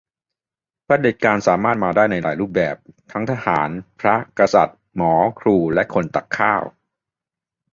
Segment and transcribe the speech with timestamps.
[0.85, 2.75] เผด็จการสามารถมาได้ในหลายรูปแบบ
[3.11, 3.69] ทั้งทหาร
[3.99, 6.63] พระ กษัตริย์ หมอ ครู และคนตักข้าว